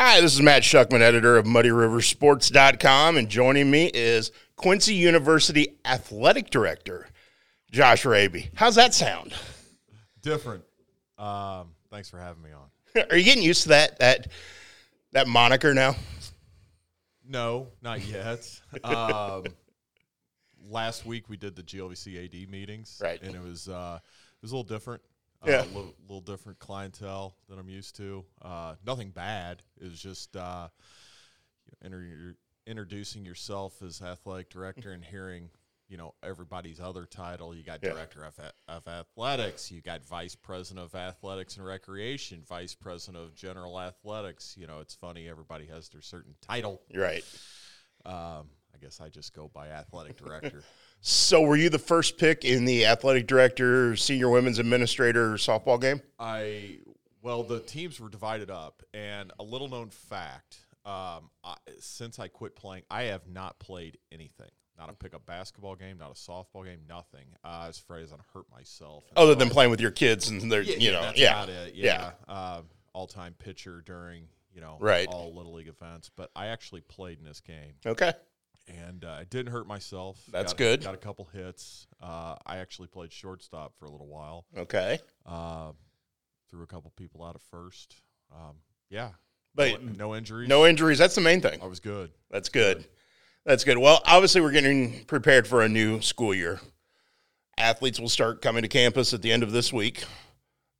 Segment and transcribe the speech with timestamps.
[0.00, 6.50] Hi, this is Matt Schuckman, editor of MuddyRiverSports.com, and joining me is Quincy University Athletic
[6.50, 7.08] Director
[7.72, 8.48] Josh Rabe.
[8.54, 9.34] How's that sound?
[10.22, 10.62] Different.
[11.18, 13.06] Um, thanks for having me on.
[13.10, 14.28] Are you getting used to that that
[15.14, 15.96] that moniker now?
[17.28, 18.48] No, not yet.
[18.84, 19.46] um,
[20.70, 23.20] last week we did the GLVC AD meetings, Right.
[23.20, 25.02] And it was uh, it was a little different.
[25.46, 25.60] Yeah.
[25.60, 28.24] Uh, a little, little different clientele than I'm used to.
[28.42, 29.62] Uh, nothing bad.
[29.80, 30.68] It was just uh,
[31.82, 35.48] you know, inter- introducing yourself as athletic director and hearing
[35.88, 37.54] you know everybody's other title.
[37.54, 37.90] You got Yeah.
[37.92, 38.38] director of,
[38.68, 39.70] of athletics.
[39.70, 42.42] You got vice president of athletics and recreation.
[42.46, 44.54] Vice president of general athletics.
[44.58, 45.28] You know, it's funny.
[45.28, 46.82] Everybody has their certain title.
[46.90, 47.24] You're right.
[48.04, 50.62] Um, I guess I just go by athletic director.
[51.00, 56.02] So, were you the first pick in the athletic director, senior women's administrator softball game?
[56.18, 56.78] I
[57.22, 62.28] well, the teams were divided up, and a little known fact: um, I, since I
[62.28, 64.50] quit playing, I have not played anything.
[64.78, 67.24] Not a pickup basketball game, not a softball game, nothing.
[67.44, 69.04] Uh, as afraid as I hurt myself.
[69.16, 71.32] Other than playing with your kids and they're, yeah, you yeah, know, that's yeah.
[71.42, 71.74] about it.
[71.74, 72.12] Yeah.
[72.28, 75.08] Yeah, Um, all-time pitcher during you know Right.
[75.08, 77.74] all little league events, but I actually played in this game.
[77.84, 78.12] Okay.
[78.68, 80.18] And uh, I didn't hurt myself.
[80.30, 80.82] That's Got- good.
[80.84, 81.86] Got a couple hits.
[82.02, 84.44] Uh, I actually played shortstop for a little while.
[84.56, 84.98] Okay.
[85.26, 85.72] Uh,
[86.50, 87.94] threw a couple people out of first.
[88.34, 88.56] Um,
[88.90, 89.10] yeah,
[89.54, 90.48] But no, no injuries.
[90.48, 90.98] no injuries.
[90.98, 91.60] That's the main thing.
[91.62, 92.10] I was good.
[92.30, 92.84] That's good.
[93.44, 93.78] That's good.
[93.78, 96.60] Well, obviously, we're getting prepared for a new school year.
[97.56, 100.04] Athletes will start coming to campus at the end of this week.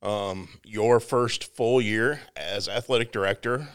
[0.03, 3.69] Um, your first full year as athletic director,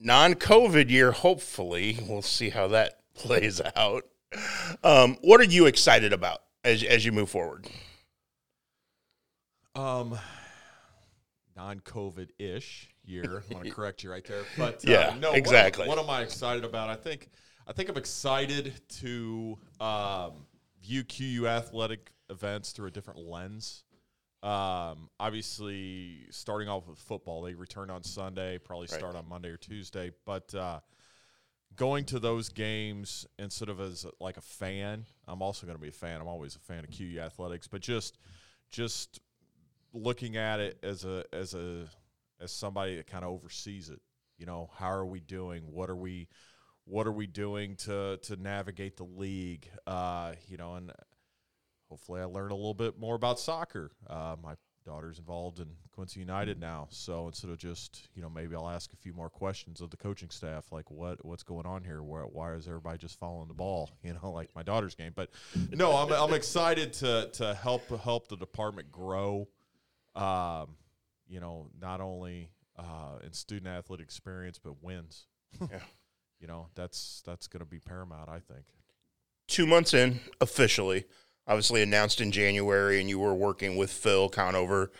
[0.00, 1.98] non COVID year, hopefully.
[2.08, 4.04] We'll see how that plays out.
[4.82, 7.66] Um, what are you excited about as, as you move forward?
[9.74, 10.18] Um,
[11.56, 13.42] non-COVID ish year.
[13.50, 15.88] I want to correct you right there, but uh, Yeah, no, what exactly.
[15.88, 16.88] What, am I excited about?
[16.88, 17.28] I think
[17.66, 20.32] I think I'm excited to um,
[20.82, 23.84] view QU athletic events through a different lens.
[24.46, 28.98] Um, obviously, starting off with football, they return on Sunday, probably Right.
[28.98, 30.54] start on Monday or Tuesday, but.
[30.54, 30.80] Uh,
[31.74, 35.88] Going to those games instead of as like a fan, I'm also going to be
[35.88, 36.22] a fan.
[36.22, 38.16] I'm always a fan of QU athletics, but just
[38.70, 39.20] just
[39.92, 41.86] looking at it as a as a
[42.40, 44.00] as somebody that kind of oversees it.
[44.38, 45.64] You know, how are we doing?
[45.70, 46.28] What are we
[46.84, 49.68] what are we doing to to navigate the league?
[49.86, 50.92] Uh, you know, and
[51.88, 53.90] hopefully I learn a little bit more about soccer.
[54.08, 54.54] Uh, my
[54.84, 58.92] daughter's involved in Quincy United now, so instead of just you know maybe I'll ask
[58.92, 62.02] a few more questions of the coaching staff, like what what's going on here?
[62.02, 63.90] Why, why is everybody just following the ball?
[64.04, 65.12] You know, like my daughter's game.
[65.14, 65.30] But
[65.72, 69.48] no, I'm I'm excited to to help help the department grow.
[70.14, 70.76] Um,
[71.28, 75.26] you know, not only uh, in student athlete experience, but wins.
[75.60, 75.78] Yeah.
[76.38, 78.28] You know, that's that's going to be paramount.
[78.28, 78.66] I think.
[79.48, 81.06] two months in officially,
[81.46, 84.90] obviously announced in January, and you were working with Phil Conover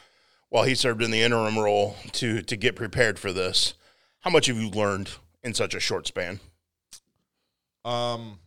[0.48, 3.74] while he served in the interim role to to get prepared for this.
[4.20, 5.10] How much have you learned
[5.42, 6.40] in such a short span?
[7.84, 8.40] Um,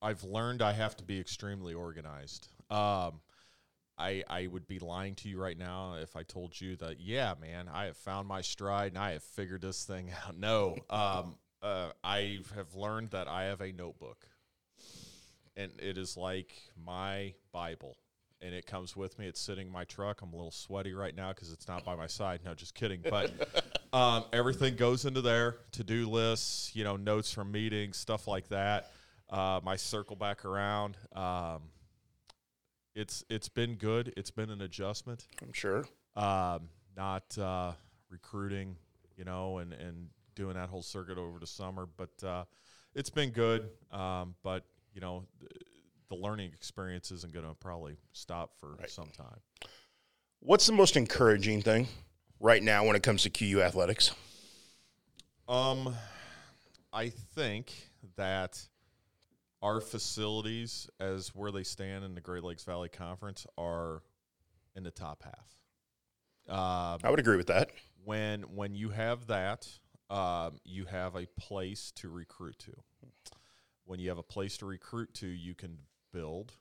[0.00, 2.48] I've learned I have to be extremely organized.
[2.70, 3.20] Um,
[3.98, 7.34] I I would be lying to you right now if I told you that yeah,
[7.40, 10.36] man, I have found my stride and I have figured this thing out.
[10.36, 14.26] No, um, uh, I have learned that I have a notebook,
[15.56, 16.52] and it is like
[16.84, 17.96] my Bible.
[18.40, 19.26] And it comes with me.
[19.26, 20.20] It's sitting in my truck.
[20.20, 22.40] I'm a little sweaty right now because it's not by my side.
[22.44, 23.00] No, just kidding.
[23.08, 23.32] But
[23.94, 28.90] um, everything goes into there to-do lists you know notes from meetings stuff like that
[29.30, 31.62] uh, my circle back around um,
[32.94, 35.84] it's it's been good it's been an adjustment I'm sure.
[36.16, 37.72] um, not uh,
[38.10, 38.76] recruiting
[39.16, 42.44] you know and and doing that whole circuit over the summer but uh,
[42.94, 45.50] it's been good um, but you know th-
[46.08, 48.90] the learning experience isn't going to probably stop for Right.
[48.90, 49.40] some time
[50.40, 51.88] What's the most encouraging thing
[52.40, 54.10] right now when it comes to QU athletics?
[55.48, 55.94] Um,
[56.92, 57.72] I think
[58.16, 58.62] that
[59.62, 64.02] our facilities, as where they stand in the Great Lakes Valley Conference, are
[64.76, 66.54] in the top half.
[66.54, 67.70] Um, I would agree with that.
[68.04, 69.66] when when you have that,
[70.10, 72.72] um, you have a place to recruit to.
[73.84, 75.78] When you have a place to recruit to, you can
[76.12, 76.52] build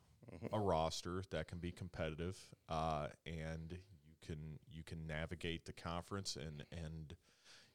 [0.52, 2.38] a roster that can be competitive,
[2.70, 7.16] uh, and you can you can navigate the conference and and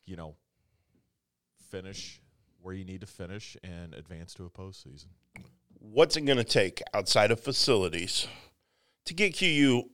[0.07, 0.35] you know
[1.71, 2.21] finish
[2.61, 5.07] where you need to finish and advance to a postseason.
[5.79, 8.27] What's it going to take outside of facilities
[9.05, 9.85] to get QU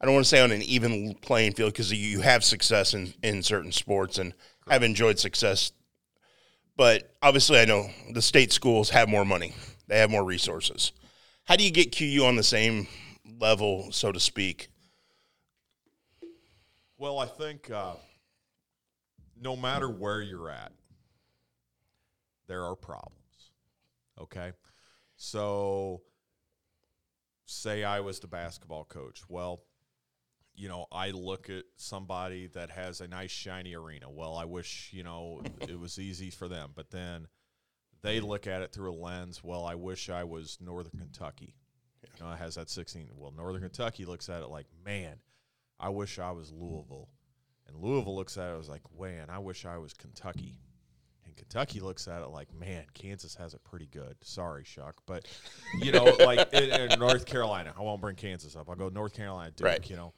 [0.00, 3.14] I don't want to say on an even playing field because you have success in,
[3.22, 4.34] in certain sports and
[4.68, 5.72] have enjoyed success.
[6.76, 9.54] But obviously, I know the state schools have more money,
[9.88, 10.92] they have more resources.
[11.44, 12.86] How do you get QU on the same
[13.40, 14.68] level, so to speak?
[16.98, 17.94] Well, I think uh,
[19.40, 20.72] no matter where you're at,
[22.48, 23.12] there are problems.
[24.20, 24.52] Okay.
[25.16, 26.02] So,
[27.46, 29.22] say I was the basketball coach.
[29.28, 29.62] Well,
[30.56, 34.10] you know, I look at somebody that has a nice, shiny arena.
[34.10, 36.70] Well, I wish, you know, it was easy for them.
[36.74, 37.28] But then
[38.02, 39.44] they look at it through a lens.
[39.44, 41.54] Well, I wish I was Northern Kentucky.
[42.18, 43.10] You know, it has that 16.
[43.14, 45.16] Well, Northern Kentucky looks at it like, man,
[45.78, 47.08] I wish I was Louisville.
[47.68, 50.60] And Louisville looks at it as like, man, I wish I was Kentucky.
[51.26, 54.16] And Kentucky looks at it like, man, Kansas has it pretty good.
[54.22, 54.94] Sorry, Shuck.
[55.04, 55.26] But,
[55.82, 58.70] you know, like in, in North Carolina, I won't bring Kansas up.
[58.70, 59.90] I'll go North Carolina, Duke, Right.
[59.90, 60.14] you know.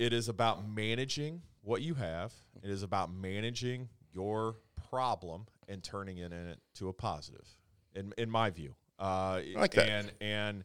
[0.00, 2.32] It is about managing what you have.
[2.62, 4.56] It is about managing your
[4.88, 7.46] problem and turning it into a positive,
[7.94, 8.74] in in my view.
[8.98, 9.88] Uh, like that.
[9.90, 10.64] And and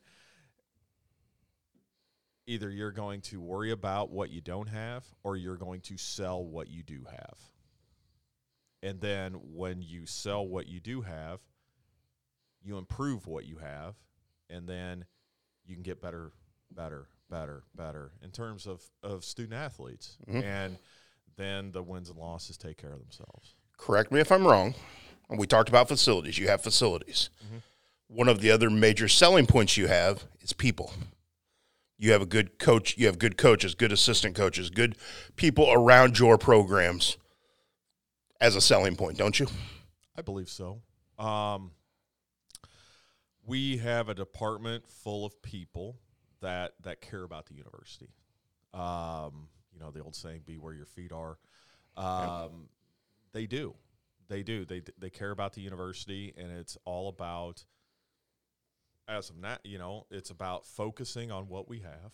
[2.47, 6.41] either you're going to worry about what you don't have, or you're going to sell
[6.41, 7.37] what you do have.
[8.83, 11.41] And then when you sell what you do have,
[12.63, 13.95] you improve what you have,
[14.49, 15.03] and then
[15.65, 16.31] you can get better,
[16.71, 20.17] better, better, better in terms of, of student athletes.
[20.27, 20.77] And
[21.37, 23.55] then the wins and losses take care of themselves.
[23.77, 24.73] Correct me if I'm wrong.
[25.29, 26.37] We talked about facilities.
[26.37, 27.29] You have facilities.
[28.07, 30.93] One of the other major selling points you have is people.
[31.97, 32.97] You have a good coach.
[32.97, 34.97] You have good coaches, good assistant coaches, good
[35.35, 37.17] people around your programs
[38.39, 39.47] as a selling point, don't you?
[40.15, 40.81] I believe so.
[41.17, 41.71] Um,
[43.45, 45.97] we have a department full of people
[46.45, 48.09] that that care about the university.
[48.73, 51.37] Um, you know the old saying, "Be where your feet are."
[51.97, 52.69] Um,
[53.33, 53.75] They do,
[54.29, 54.63] they do.
[54.65, 57.65] They they care about the university, and it's all about.
[59.07, 62.11] As of now, you know, it's about focusing on what we have,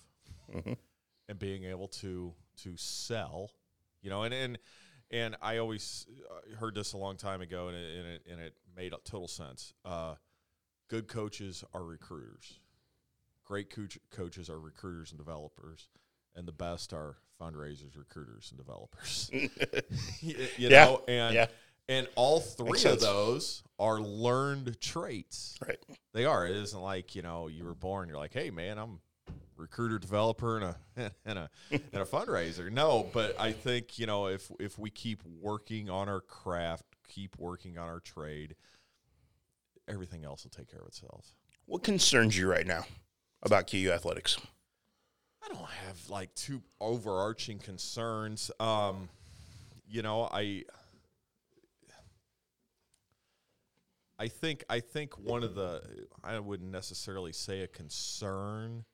[1.30, 3.52] and being able to to sell.
[4.02, 4.58] You know, and and
[5.12, 8.42] and I always uh, heard this a long time ago, and it, and it, and
[8.42, 9.74] it made total sense.
[9.86, 10.16] Uh,
[10.90, 12.60] good coaches are recruiters.
[13.52, 15.90] Great coach, coaches are recruiters and developers,
[16.38, 19.30] and the best are fundraisers, recruiters, and developers.
[19.34, 19.50] you,
[20.56, 21.48] you Yeah, know, and yeah.
[21.90, 25.58] and all three of those are learned traits.
[25.68, 25.78] Right.
[26.14, 26.48] They are.
[26.48, 28.08] It isn't like you know you were born.
[28.08, 29.02] You're like, hey man, I'm
[29.58, 30.66] recruiter, developer, and
[30.96, 32.72] a and a and a fundraiser.
[32.72, 37.38] No, but I think you know if if we keep working on our craft, keep
[37.38, 38.56] working on our trade,
[39.90, 41.34] everything else will take care of itself.
[41.66, 42.86] What concerns you right now
[43.44, 44.38] about QU athletics?
[45.44, 48.52] I don't have like two overarching concerns.
[48.60, 49.10] Um,
[49.88, 50.64] you know, I
[54.22, 55.82] I think I think one of the
[56.24, 58.86] I wouldn't necessarily say a concern,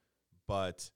[0.47, 0.89] but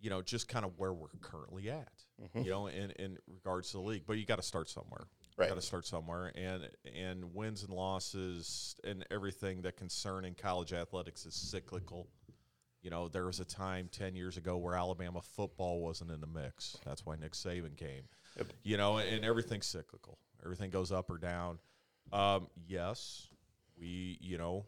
[0.00, 1.92] you know, just kind of where we're currently at.
[2.34, 5.06] You know, in in regards to the league, but you got to start somewhere.
[5.36, 5.48] Right.
[5.48, 10.72] Got to start somewhere, and and wins and losses and everything that concern in college
[10.72, 12.08] athletics is cyclical.
[12.82, 16.26] You know, there was a time 10 years ago where Alabama football wasn't in the
[16.26, 16.76] mix.
[16.84, 18.02] That's why Nick Saban came.
[18.64, 20.18] You know, and everything's cyclical.
[20.44, 21.58] Everything goes up or down.
[22.12, 23.28] Um, yes,
[23.78, 24.66] we, you know,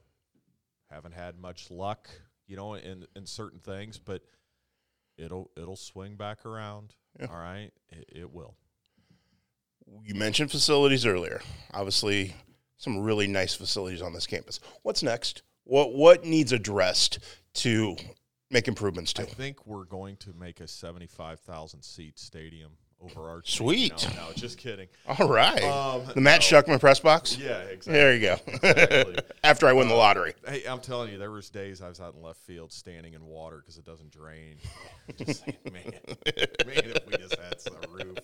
[0.91, 2.09] haven't had much luck,
[2.47, 4.23] you know, in, in certain things, but
[5.19, 6.95] it'll it'll swing back around.
[7.29, 7.71] All right?
[7.91, 8.55] It, it will.
[10.05, 11.41] You mentioned facilities earlier.
[11.73, 12.35] Obviously,
[12.79, 14.61] some really nice facilities on this campus.
[14.83, 15.43] What's next?
[15.65, 17.19] What what needs addressed
[17.55, 17.97] to
[18.51, 19.23] make improvements to?
[19.23, 23.65] I think we're going to make a 75,000 seat stadium overarching.
[23.65, 24.09] Sweet.
[24.17, 24.89] No, no, just kidding.
[25.07, 25.63] All right.
[25.63, 26.63] Um, the Matt no.
[26.63, 27.37] Schuckman press box?
[27.37, 27.93] Yeah, exactly.
[27.93, 28.37] There you go.
[28.47, 29.19] Exactly.
[29.45, 30.35] After I win the lottery.
[30.47, 33.25] Hey, I'm telling you, there was days I was out in left field standing in
[33.25, 34.57] water because it doesn't drain.
[35.19, 35.93] Just saying, man, man,
[36.27, 38.17] if we just had some roof.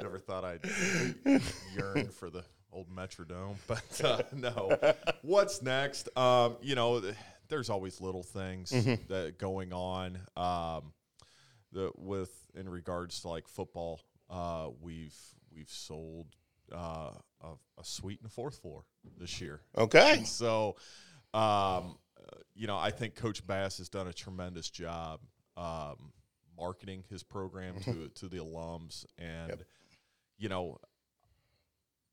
[0.00, 0.60] Never thought I'd
[1.74, 4.76] yearn for the old Metrodome, but uh, no.
[5.22, 6.08] What's next?
[6.16, 7.02] Um, you know,
[7.48, 10.18] there's always little things that going on.
[10.36, 10.92] Um,
[11.72, 14.00] the with in regards to like football,
[14.30, 15.16] uh, we've
[15.54, 16.26] we've sold
[16.72, 17.10] uh,
[17.40, 17.48] a,
[17.78, 18.84] a suite in the fourth floor
[19.18, 19.60] this year.
[19.76, 20.22] Okay.
[20.24, 20.76] So,
[21.34, 21.96] um,
[22.54, 25.20] you know, I think Coach Bass has done a tremendous job
[25.56, 26.12] um,
[26.58, 29.64] marketing his program to to the alums, and
[30.38, 30.78] you know,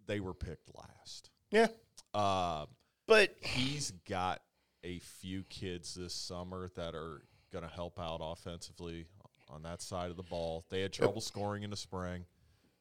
[0.09, 1.29] they were picked last.
[1.51, 1.67] Yeah.
[2.13, 2.65] Uh,
[3.07, 4.41] But he's got
[4.83, 7.21] a few kids this summer that are
[7.53, 9.05] going to help out offensively
[9.49, 10.65] on that side of the ball.
[10.69, 12.25] They had trouble scoring in the spring.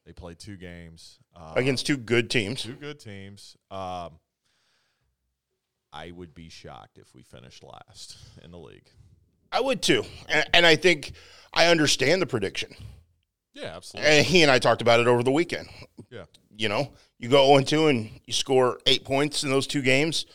[0.06, 2.62] They played two games uh, against two good teams.
[2.62, 3.56] two good teams.
[3.70, 4.12] Um,
[5.92, 8.88] I would be shocked if we finished last in the league.
[9.52, 11.12] I would too, and, and I think
[11.52, 12.74] I understand the prediction.
[13.54, 14.10] Yeah, absolutely.
[14.10, 15.68] And he and I talked about it over the weekend.
[16.10, 16.24] Yeah,
[16.58, 20.26] You know, you go 0 2 and you score eight points in those two games.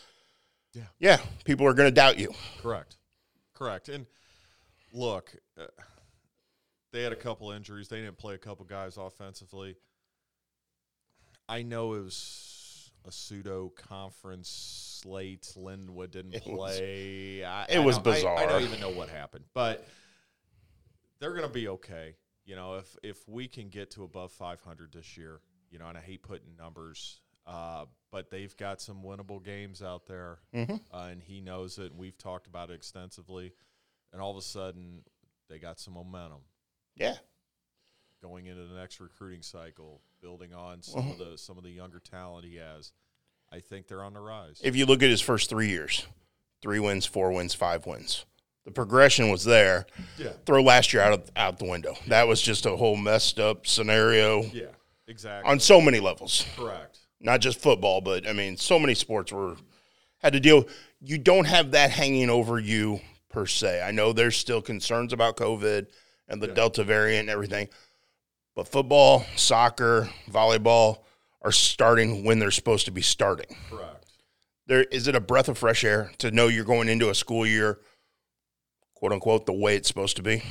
[0.72, 0.84] Yeah.
[0.98, 1.18] Yeah.
[1.44, 2.32] People are going to doubt you.
[2.62, 2.96] correct,
[3.52, 3.90] correct.
[3.90, 4.06] And
[4.90, 5.66] look, uh,
[6.92, 7.88] they had a couple injuries.
[7.88, 9.76] They didn't play a couple guys offensively.
[11.46, 14.48] I know it was a pseudo conference
[15.02, 15.52] slate.
[15.56, 17.44] Linwood didn't It was- play.
[17.44, 19.86] I, it I was don't- I- I, don't even know what happened, but
[21.20, 22.16] they're going to be okay.
[22.46, 25.40] You know, if if we can get to above 500 this year,
[25.74, 30.06] you know, and I hate putting numbers, uh, but they've got some winnable games out
[30.06, 30.80] there, Mhm.
[30.92, 31.90] uh, and he knows it.
[31.90, 33.52] And we've talked about it extensively,
[34.12, 35.02] and all of a sudden
[35.48, 36.42] they got some momentum
[36.94, 37.16] Yeah.
[38.22, 41.98] going into the next recruiting cycle, building on some of the some of the younger
[41.98, 42.92] talent he has.
[43.50, 44.60] I think they're on the rise.
[44.62, 46.06] If you look at his first three years
[46.62, 48.24] three wins, four wins, five wins
[48.64, 49.84] the progression was there.
[50.16, 51.94] yeah, Throw last year out of, out the window.
[52.06, 54.68] That was just a whole messed up scenario yeah,
[55.08, 55.50] exactly.
[55.50, 56.44] on so many levels.
[56.56, 56.98] Correct.
[57.20, 59.56] not just football, but I mean, so many sports were
[60.18, 60.66] had to deal.
[61.00, 63.82] You don't have that hanging over you per se.
[63.82, 65.86] I know there's still concerns about COVID
[66.28, 66.54] and the Yeah.
[66.54, 67.68] Delta variant and everything,
[68.54, 70.98] but football, soccer, volleyball
[71.42, 73.54] are starting when they're supposed to be starting.
[73.70, 74.06] Correct.
[74.66, 77.46] There is it a breath of fresh air to know you're going into a school
[77.46, 77.80] year,
[78.94, 80.42] quote unquote, the way it's supposed to be.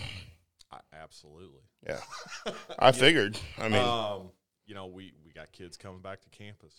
[0.72, 1.62] I, absolutely.
[1.86, 2.00] Yeah,
[2.80, 3.40] I figured.
[3.58, 4.30] I mean, um,
[4.74, 6.74] you know, we we got kids coming back to campus.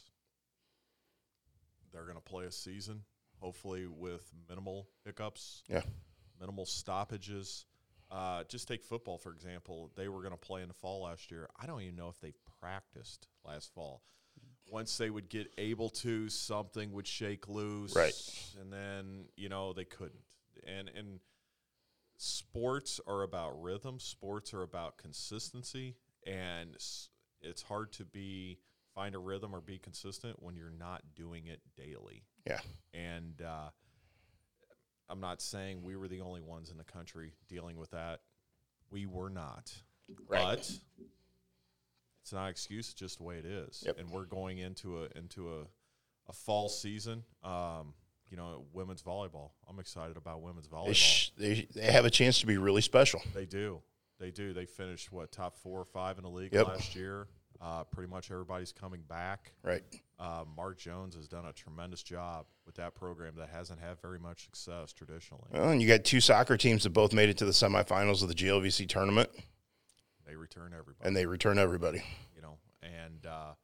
[1.93, 3.03] They're going to play a season,
[3.39, 5.63] hopefully with minimal hiccups.
[5.69, 5.83] Yeah.
[6.41, 7.67] Minimal stoppages.
[8.11, 9.93] Uh, just take football for example.
[9.95, 11.49] They were going to play in the fall last year.
[11.61, 14.03] I don't even know if they practiced last fall.
[14.69, 18.13] Once they would get able to, something would shake loose, Right.
[18.61, 20.25] And then you know they couldn't.
[20.67, 21.21] And and
[22.17, 24.01] sports are about rhythm.
[24.01, 25.95] Sports are about consistency,
[26.27, 27.11] and s-
[27.45, 28.59] it's hard to be
[28.95, 32.25] find a rhythm or be consistent when you're not doing it daily.
[32.47, 32.61] Yeah.
[32.93, 33.71] And uh,
[35.09, 38.21] I'm not saying we were the only ones in the country dealing with that.
[38.91, 39.73] We were not,
[40.29, 40.43] Right.
[40.57, 40.71] but
[42.23, 42.87] it's not an excuse.
[42.87, 43.83] It's just the way it is.
[43.85, 43.99] Yep.
[43.99, 45.63] And we're going into a into a
[46.29, 47.23] a fall season.
[47.43, 47.95] Um,
[48.31, 49.51] you know, women's volleyball.
[49.69, 50.87] I'm excited about women's volleyball.
[50.87, 53.21] they, sh- they, they have a chance to be really special.
[53.35, 53.81] They do.
[54.19, 54.53] They do.
[54.53, 56.69] They finished what top four or five in the league Yep.
[56.69, 57.27] last year.
[57.61, 59.53] Uh, pretty much everybody's coming back.
[59.63, 59.83] Right.
[60.19, 64.19] Uh, Mark Jones has done a tremendous job with that program that hasn't had very
[64.19, 65.45] much success traditionally.
[65.51, 68.29] Well, and you got two soccer teams that both made it to the semifinals of
[68.29, 69.31] the GLVC tournament,
[70.27, 71.07] They return everybody.
[71.07, 72.03] and they return everybody.
[72.35, 73.55] you know, and uh,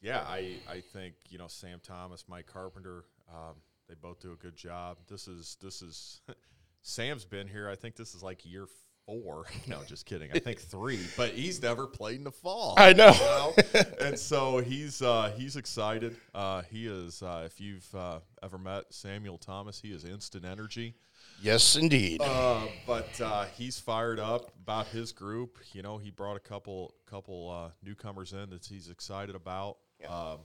[0.00, 3.56] yeah, I I think you know Sam Thomas, Mike Carpenter, um,
[3.88, 4.98] they both do a good job.
[5.08, 6.20] This is this is
[6.82, 7.68] Sam's been here.
[7.68, 8.66] I think this is like year
[9.12, 9.44] four.
[9.66, 10.30] No, just kidding.
[10.34, 12.74] I think three, but he's never played in the fall.
[12.76, 13.12] I know.
[13.12, 13.54] you know?
[14.00, 16.16] and so he's uh, he's excited.
[16.34, 17.22] Uh, he is.
[17.22, 20.94] Uh, if you've uh, ever met Samuel Thomas, he is instant energy.
[21.40, 22.20] Yes, indeed.
[22.22, 25.58] Uh, but uh, he's fired up about his group.
[25.72, 29.78] You know, he brought a couple couple uh, newcomers in that he's excited about.
[30.08, 30.38] Um,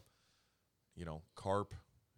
[0.95, 1.73] you know, Carp,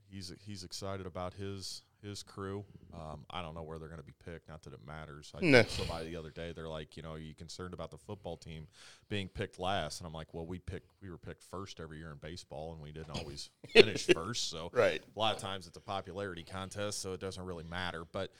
[0.10, 2.64] he's he's excited about his his crew.
[2.94, 4.48] Um, I don't know where they're going to be picked.
[4.48, 5.32] Not that it matters.
[5.36, 5.64] I No.
[5.64, 8.68] somebody the other day they're like, you know, are you concerned about the football team
[9.10, 10.00] being picked last?
[10.00, 12.82] And I'm like, well, we picked we were picked first every year in baseball, and
[12.82, 14.50] we didn't always finish first.
[14.50, 15.02] So right.
[15.16, 18.04] a lot of times it's a popularity contest, so it doesn't really matter.
[18.12, 18.32] But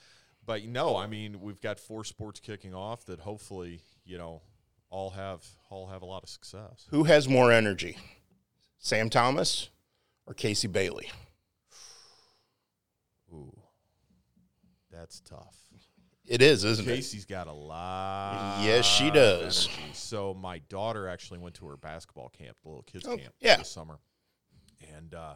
[0.46, 4.42] but no, I mean we've got four sports kicking off that hopefully you know
[4.90, 6.88] all have all have a lot of success.
[6.90, 7.98] Who has more energy,
[8.78, 9.70] Sam Thomas
[10.26, 11.12] or Casey Bailey?
[13.34, 13.56] Ooh,
[14.92, 15.56] that's tough.
[16.26, 16.96] It is, isn't it?
[16.96, 18.60] Casey's got a lot.
[18.64, 19.68] Yes, she does.
[19.94, 23.58] So my daughter actually went to her basketball camp, the little kids Oh, camp, yeah.
[23.58, 24.00] this summer,
[24.96, 25.34] and uh,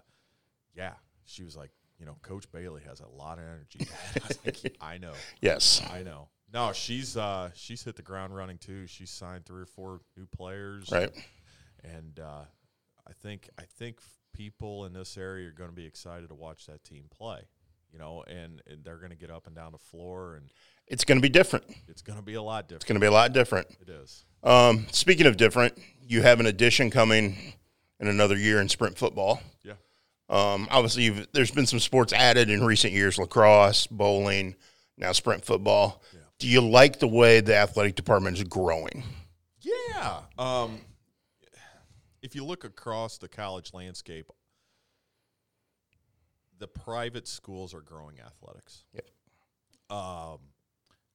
[0.76, 0.94] yeah,
[1.26, 3.88] she was like, you know, Coach Bailey has a lot of energy.
[4.16, 5.14] I, like, I know.
[5.42, 5.82] Yes.
[5.92, 6.28] I know.
[6.54, 8.86] No, she's uh she's hit the ground running too.
[8.86, 10.92] She's signed three or four new players.
[10.92, 11.10] Right.
[11.84, 12.44] And uh,
[13.08, 13.98] I think I think
[14.34, 17.40] people in this area are going to be excited to watch that team play.
[17.94, 20.50] You know, and, and they're going to get up and down the floor, and
[20.88, 21.66] It's going to be different.
[21.88, 22.82] it's going to be a lot different.
[22.82, 23.68] It's going to be a lot different.
[23.80, 24.26] It is.
[24.44, 27.38] Um, speaking of different, you have an addition coming
[28.00, 29.42] in another year in sprint football.
[29.64, 29.74] Yeah.
[30.28, 34.56] Um, obviously, you've, there's been some sports added in recent years: lacrosse, bowling,
[34.98, 36.02] now sprint football.
[36.14, 36.20] Yeah.
[36.40, 39.04] Do you like the way the athletic department is growing?
[39.62, 40.22] Yeah.
[40.40, 40.80] Um,
[42.24, 44.26] if you look across the college landscape,
[46.64, 48.86] the private schools are growing athletics.
[48.94, 49.06] Yep.
[49.90, 50.38] Um,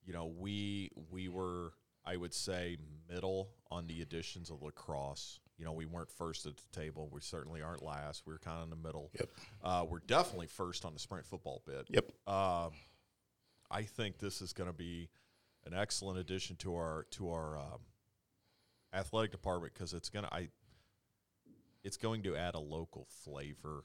[0.05, 1.73] you know, we we were,
[2.05, 2.76] I would say,
[3.11, 5.40] middle on the additions of lacrosse.
[5.57, 7.09] You know, we weren't first at the table.
[7.11, 8.25] We certainly aren't last.
[8.26, 9.11] We were kind of in the middle.
[9.19, 9.31] Yep.
[9.64, 11.87] Uh, we're definitely first on the sprint football bid.
[11.88, 12.12] Yep.
[12.26, 12.73] Um,
[13.71, 15.09] I think this is going to be
[15.64, 17.81] an excellent addition to our to our um,
[18.93, 20.49] athletic department because it's going to I
[21.83, 23.85] it's going to add a local flavor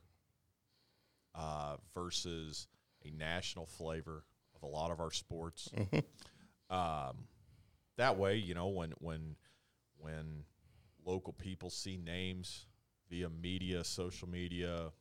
[1.35, 2.67] uh, versus
[3.05, 4.23] a national flavor
[4.55, 5.69] of a lot of our sports.
[6.69, 7.27] Um,
[7.97, 9.35] that way, you know, when when
[9.97, 10.45] when
[11.05, 12.65] local people see names
[13.09, 14.91] via media, social media,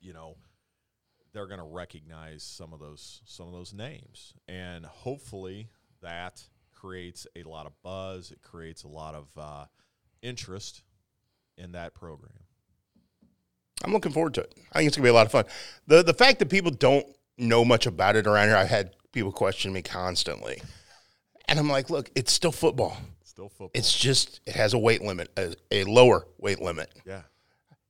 [0.00, 0.36] you know,
[1.32, 5.70] they're going to recognize some of those some of those names, and hopefully
[6.02, 6.42] that
[6.72, 8.30] creates a lot of buzz.
[8.30, 9.64] It creates a lot of uh,
[10.22, 10.82] interest
[11.56, 12.44] in that program.
[13.84, 14.54] I'm looking forward to it.
[14.72, 15.44] I think it's gonna be a lot of fun.
[15.86, 17.06] the The fact that people don't
[17.38, 20.60] know much about it around here, I've had people question me constantly,
[21.46, 22.96] and I'm like, look, it's still football.
[23.22, 23.70] Still football.
[23.74, 26.90] It's just it has a weight limit, a, a lower weight limit.
[27.04, 27.22] yeah.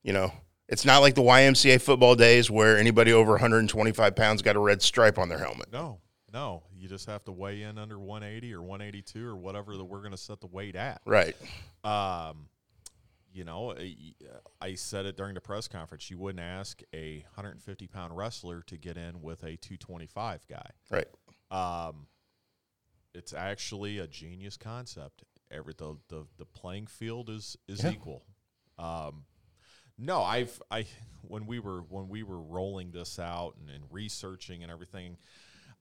[0.03, 0.33] You know,
[0.69, 4.83] it's not like the YMCA football days where anybody over 125 pounds got a red
[4.83, 5.73] stripe on their helmet.
[5.73, 5.99] No,
[6.33, 6.63] no.
[6.77, 10.11] You just have to weigh in under 180 or 182 or whatever that we're going
[10.11, 11.01] to set the weight at.
[11.07, 11.35] Right.
[11.85, 12.49] Um,
[13.35, 13.75] you know,
[14.63, 16.09] I- said it during the press conference.
[16.11, 20.71] You wouldn't ask a 150 pound wrestler to get in with a 225 guy.
[20.91, 21.07] Right.
[21.51, 22.07] Um,
[23.15, 25.25] it's actually a genius concept.
[25.51, 27.91] Every the the, the playing field is is Yeah.
[27.91, 28.25] equal.
[28.79, 29.25] Um,
[29.99, 30.87] no, I've I
[31.23, 35.17] when we were when we were rolling this out and, and researching and everything,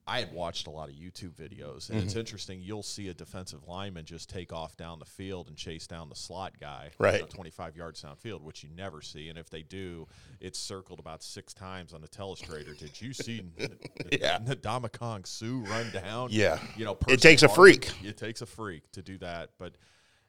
[0.06, 2.06] I had watched a lot of YouTube videos, and Mm-hmm.
[2.06, 2.60] it's interesting.
[2.60, 6.14] You'll see a defensive lineman just take off down the field and chase down the
[6.14, 7.20] slot guy, you Right.
[7.22, 9.30] know, 25 yards downfield, which you never see.
[9.30, 10.06] And if they do,
[10.40, 12.76] it's circled about six times on the telestrator.
[12.78, 13.42] Did you see
[14.12, 14.40] Yeah.
[14.40, 16.28] Ndamukong Suh run down?
[16.32, 16.58] Yeah.
[16.76, 17.90] you know, It takes a freak.
[18.04, 19.76] It takes a freak to do that, but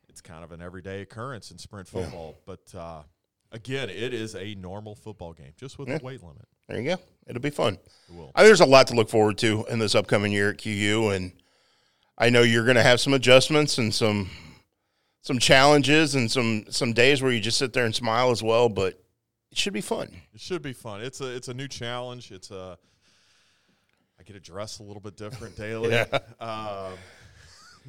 [0.08, 2.38] it's kind of an everyday occurrence in sprint football.
[2.46, 3.04] But uh,
[3.52, 5.98] again, it is a normal football game, just with Yeah.
[6.00, 6.48] a weight limit.
[6.70, 7.02] There you go.
[7.28, 7.78] It'll be fun.
[8.10, 8.32] It will.
[8.36, 11.10] I think there's a lot to look forward to in this upcoming year at QU,
[11.10, 11.32] and
[12.18, 14.30] I know you're going to have some adjustments and some
[15.22, 18.70] some challenges and some some days where you just sit there and smile as well.
[18.70, 19.02] But
[19.52, 20.10] it should be fun.
[20.34, 21.02] It should be fun.
[21.02, 22.32] It's a it's a new challenge.
[22.32, 22.78] It's a
[24.20, 25.92] I get to dress a little bit different daily.
[25.92, 26.06] Yeah.
[26.40, 26.94] Um,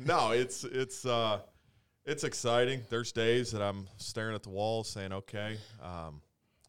[0.05, 1.40] no, it's it's uh,
[2.05, 2.83] it's exciting.
[2.88, 6.20] There's days that I'm staring at the wall, saying, "Okay, um,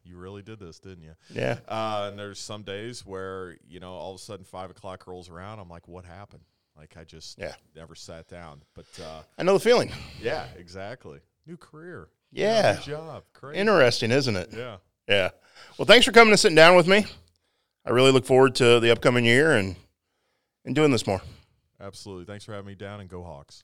[0.08, 1.58] you really did this, didn't you?" Yeah.
[1.68, 5.28] Uh, and there's some days where you know all of a sudden five o'clock rolls
[5.30, 5.58] around.
[5.58, 6.42] I'm like, "What happened?"
[6.76, 7.54] Like I just Yeah.
[7.74, 8.62] never sat down.
[8.74, 9.92] But uh, I know the feeling.
[10.22, 11.18] yeah, exactly.
[11.46, 12.08] New career.
[12.30, 12.76] Yeah.
[12.78, 13.24] New job.
[13.32, 13.58] Crazy.
[13.58, 14.50] Interesting, isn't it?
[14.56, 14.76] yeah.
[15.08, 15.30] Yeah.
[15.78, 17.06] Well, thanks for coming and sitting down with me.
[17.84, 19.74] I really look forward to the upcoming year and
[20.64, 21.22] and doing this more.
[21.80, 22.26] Absolutely.
[22.26, 23.62] Thanks for having me down and go Hawks.